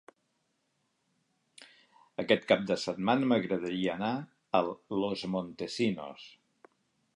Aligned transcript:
Aquest 2.23 2.47
cap 2.53 2.63
de 2.71 2.77
setmana 2.85 3.29
m'agradaria 3.33 3.93
anar 3.99 4.11
a 4.61 4.65
Los 5.03 5.29
Montesinos. 5.37 6.29